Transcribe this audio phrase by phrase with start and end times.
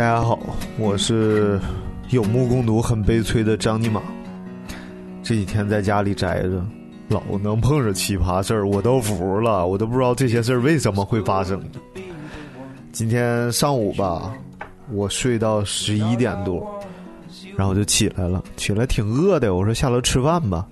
[0.00, 0.38] 大家好，
[0.78, 1.60] 我是
[2.08, 4.00] 有目共睹、很悲催的张尼玛。
[5.22, 6.64] 这几天在家里宅着，
[7.08, 11.62] 老能碰上奇葩事儿，我都服了，我都不知道这些事儿为什么会发生。
[12.92, 14.34] 今天上午吧，
[14.90, 16.66] 我睡到十一点多，
[17.54, 20.66] 然后就起来了，起来挺饿的，我说下楼吃饭吧，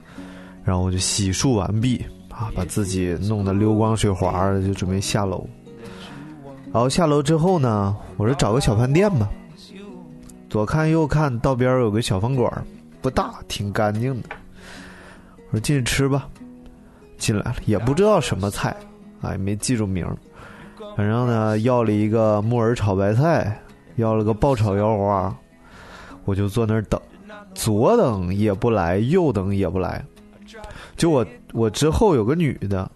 [0.65, 5.47] 然后我就洗漱完毕啊，把自己弄得溜光水滑的，就准备下楼。
[6.73, 9.29] 然后下楼之后呢，我说找个小饭店吧。
[10.51, 12.51] 左看右看，道边有个小饭馆，
[13.03, 14.29] 不大，挺干净的。
[15.49, 16.29] 我说进去吃吧。
[17.17, 18.77] 进来了，也不知道什么菜，
[19.23, 20.07] 哎，没记住名
[20.97, 23.61] 反正呢，要了一个木耳炒白菜，
[23.97, 25.37] 要了个爆炒腰花。
[26.25, 27.01] 我就坐那儿等，
[27.55, 30.05] 左等也不来，右等也不来。
[30.97, 32.91] 就我我之后有个女的，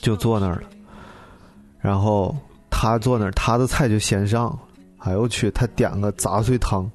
[0.00, 0.62] 就坐那儿了。
[1.80, 2.36] 然后
[2.70, 4.58] 他坐那儿，他的菜就先上。
[4.98, 6.90] 哎呦我去，他点个杂碎汤，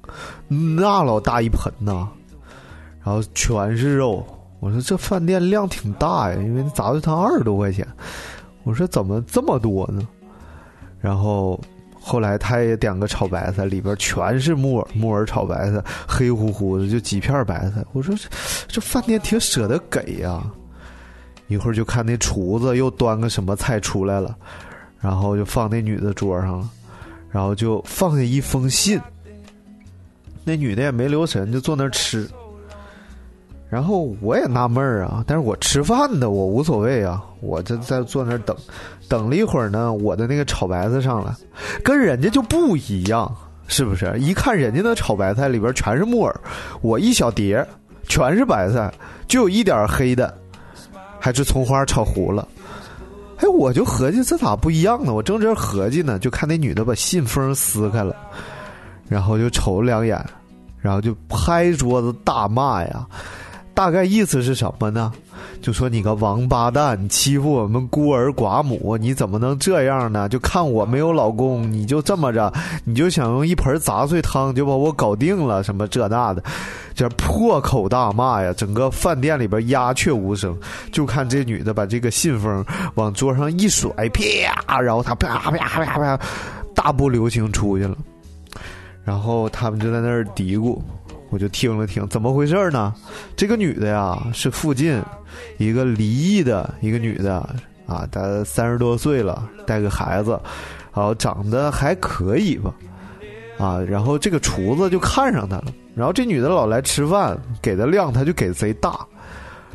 [0.46, 2.06] 那老大一盆呐，
[3.02, 4.24] 然后全是肉。
[4.60, 7.86] 我说这饭店量挺大呀，因为杂碎汤二十多块钱。
[8.62, 10.06] 我说怎么这么多呢？
[11.00, 11.58] 然后
[11.98, 17.82] 后来他也点个炒白菜，里边全是木耳，木耳炒白菜，黑乎乎的，就几片白菜。
[17.92, 18.28] 我说这
[18.68, 20.42] 这饭店挺舍得给呀。
[21.48, 24.36] 一会儿就看那厨子又端个什么菜出来了。
[25.04, 26.70] 然后就放那女的桌上了，
[27.30, 28.98] 然后就放下一封信。
[30.44, 32.26] 那女的也没留神，就坐那儿吃。
[33.68, 38.56] 然后我也纳闷儿啊，但是我吃饭的，我无所谓啊，我就在坐那儿等。
[39.06, 41.34] 等了一会儿呢，我的那个炒白菜上来，
[41.82, 43.30] 跟人家就不一样，
[43.66, 44.10] 是不是？
[44.18, 46.34] 一看人家的炒白菜里边全是木耳，
[46.80, 47.62] 我一小碟
[48.08, 48.90] 全是白菜，
[49.28, 50.34] 就有一点黑的，
[51.20, 52.48] 还是葱花炒糊了。
[53.38, 55.12] 哎，我就合计这咋不一样呢？
[55.12, 58.14] 我正这合计呢，就看那女的把信封撕开了，
[59.08, 60.24] 然后就瞅了两眼，
[60.80, 63.06] 然后就拍桌子大骂呀。
[63.74, 65.12] 大概意思是什么呢？
[65.60, 70.28] 就说你个王八蛋，欺负我们孤儿寡母，你怎么能这样呢？
[70.28, 72.52] 就看我没有老公，你就这么着，
[72.84, 75.62] 你就想用一盆杂碎汤就把我搞定了？
[75.62, 76.42] 什么这那的，
[76.94, 78.52] 这破口大骂呀！
[78.56, 80.56] 整个饭店里边鸦雀无声，
[80.92, 86.20] 就看这女的把这个信封往桌上一甩，啪，然后她啪啪啪啪，
[86.74, 87.96] 大步流星出去了。
[89.04, 90.78] 然后他们就在那儿嘀咕。
[91.34, 92.94] 我就听了听，怎么回事呢？
[93.34, 95.02] 这个女的呀，是附近
[95.58, 97.38] 一个离异的一个女的
[97.88, 100.38] 啊，她三十多岁了，带个孩子，
[100.94, 102.72] 然后长得还可以吧，
[103.58, 105.64] 啊，然后这个厨子就看上她了，
[105.96, 109.04] 然后这女的老来吃饭，给的量她就给贼大，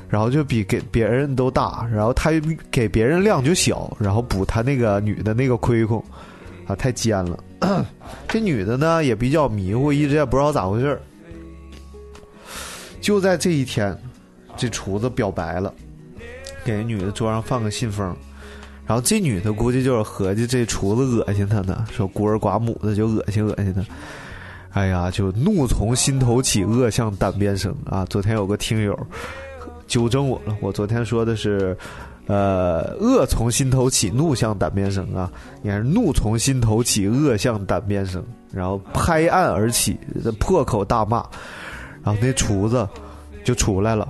[0.08, 2.32] 然后就比给别人都大，然后她
[2.72, 6.02] 给别人量就小，然后补她那个女的那个亏空，
[6.68, 7.38] 啊，太尖了。
[8.30, 11.02] 这女的呢也比较迷糊，一直也不知道咋回事儿
[13.02, 13.98] 就在这一天，
[14.58, 15.74] 这厨子表白了，
[16.64, 18.06] 给女的桌上放个信封，
[18.86, 23.84] 然后这女的估计就是合计这厨子恶心她呢，说孤儿寡母的就恶心恶心她，
[24.72, 28.06] 哎呀，就怒从心头起，恶向胆边生啊！
[28.10, 28.98] 昨天有个听友
[29.88, 31.76] 纠正我了，我昨天说的是，
[32.28, 35.32] 呃，恶从心头起，怒向胆边生啊，
[35.64, 39.98] 你看是怒从心头起，恶向胆边生，然后拍案而起，
[40.40, 41.26] 破口大骂。
[42.04, 42.88] 然后那厨子
[43.44, 44.08] 就出来了，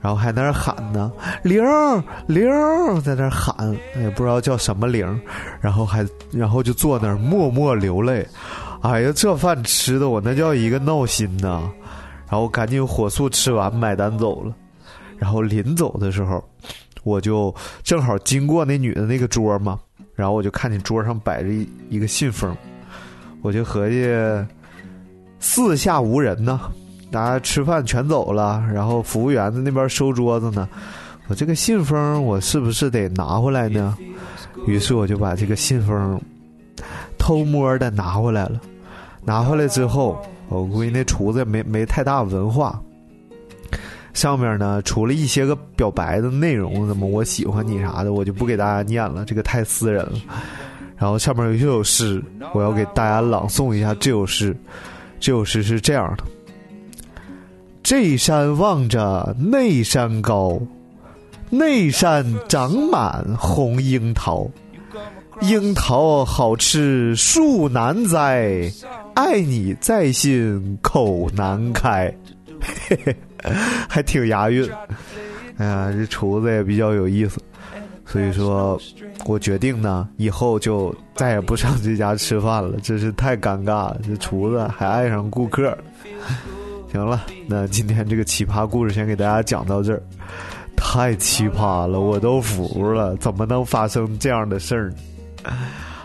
[0.00, 1.12] 然后还在那喊呢，
[1.42, 1.62] 玲
[2.26, 3.54] 玲在那喊，
[3.96, 5.20] 也不知道叫什么玲，
[5.60, 8.26] 然后还然后就坐那儿默默流泪。
[8.80, 11.70] 哎呀，这饭吃的我那叫一个闹心呐！
[12.28, 14.52] 然后赶紧火速吃完买单走了。
[15.18, 16.42] 然后临走的时候，
[17.04, 19.78] 我就正好经过那女的那个桌嘛，
[20.16, 22.52] 然后我就看见桌上摆着一一个信封，
[23.40, 24.04] 我就合计
[25.38, 26.60] 四下无人呢。
[27.12, 30.68] 大家吃饭全走了，然后服务员在那边收桌子呢。
[31.28, 33.96] 我这个信封，我是不是得拿回来呢？
[34.66, 36.20] 于是我就把这个信封
[37.18, 38.60] 偷摸的拿回来了。
[39.24, 42.80] 拿回来之后，我估计那厨子没没太大文化。
[44.14, 50.18] 上面呢，除了一些个表白的内容，什么我喜欢你啥的，我就不给大家念了，这个太私人了。
[50.96, 52.22] 然后上面有一首诗，
[52.52, 54.56] 我要给大家朗诵一下这首诗。
[55.20, 56.24] 这首诗是这样的。
[57.82, 60.58] 这山望着那山高，
[61.50, 64.48] 那山长满红樱桃，
[65.40, 68.70] 樱桃好吃树难栽，
[69.14, 72.14] 爱你在心口难开，
[72.88, 73.16] 嘿嘿，
[73.88, 74.70] 还挺押韵。
[75.58, 77.40] 哎呀，这厨子也比较有意思。
[78.06, 78.80] 所以说，
[79.26, 84.00] 我决定呢，以后就再也不上这家吃饭了，真是太尴尬了。
[84.06, 85.76] 这厨子还爱上顾客。
[86.92, 90.02] 行了，那今天这个奇葩故事先给大家讲到这儿。
[90.76, 94.92] 太奇葩了，我都服了，怎么能发生这样的事儿？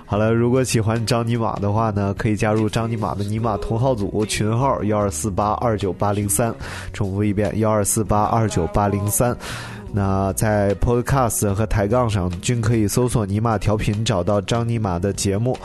[0.06, 6.56] 好了，如果喜欢张尼玛的话呢，可以加入张尼玛的尼玛同号组群号幺二四八二九八零三，
[6.94, 9.36] 重复一遍幺二四八二九八零三。
[9.92, 15.58] 那在 Podcast 和抬杠上均可以搜索尼玛调频，找到张尼玛的节目。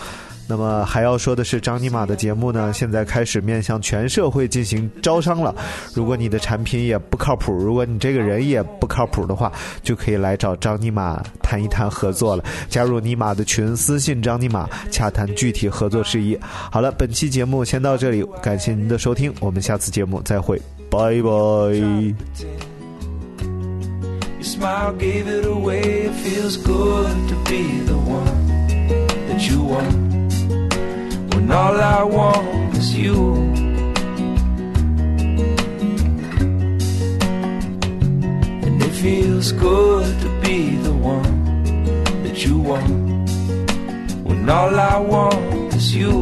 [0.53, 5.55] 那么还要说的是，张尼玛的节目呢，现在开始面向全社会进行招商了。
[5.95, 9.51] 如果你的产品也不靠谱，如果你这个人也不靠谱的话，
[9.83, 12.45] 就可以来找张尼玛谈一谈合作了。
[12.69, 16.39] 加入尼玛的群，私信张尼玛洽谈具体合作事宜。
[16.71, 20.61] 好了，本期节目先到这里，感谢您的收听，我们下次节目再会，
[20.91, 21.31] 拜拜。
[24.37, 26.11] Your smile gave it away.
[26.11, 28.27] It feels good to be the one
[29.31, 30.12] that you want.
[31.43, 33.35] When all I want is you.
[38.65, 41.65] And it feels good to be the one
[42.23, 43.29] that you want.
[44.23, 46.13] When all I want is you.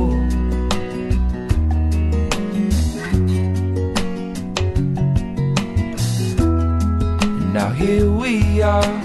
[7.53, 8.97] Now here we are.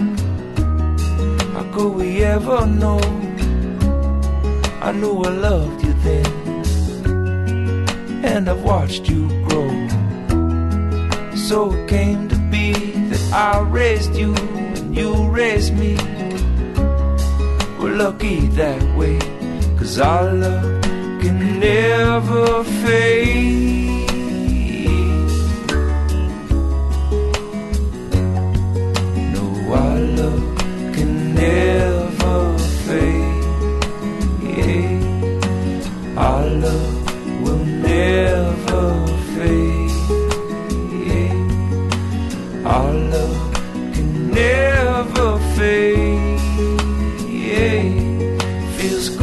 [1.53, 3.01] How could we ever know?
[4.81, 5.84] I knew I loved you
[8.35, 9.69] and I've watched you grow.
[11.35, 12.73] So it came to be
[13.09, 15.95] that I raised you and you raised me.
[17.79, 19.19] We're lucky that way,
[19.77, 20.81] cause our love
[21.21, 23.94] can never fade.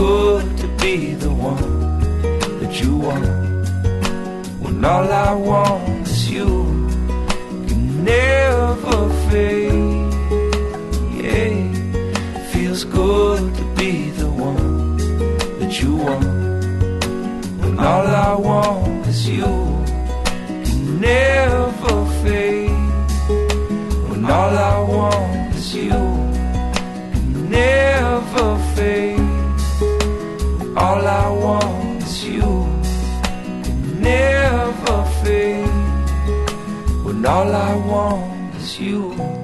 [0.02, 1.70] good to be the one
[2.60, 3.24] that you want
[4.62, 6.50] when all I want is you
[7.68, 7.82] can
[8.12, 10.12] never fade.
[11.20, 11.54] Yeah,
[12.52, 14.96] feels good to be the one
[15.60, 16.24] that you want
[17.60, 19.52] when all I want is you
[20.64, 21.31] can never.
[31.02, 32.66] all I want is you.
[33.98, 35.66] Never fade
[37.04, 39.41] when all I want is you.